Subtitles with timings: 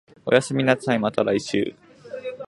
[0.25, 1.75] おやすみなさい、また来週